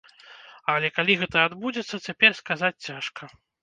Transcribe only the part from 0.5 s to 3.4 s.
Але калі гэта адбудзецца, цяпер сказаць цяжка.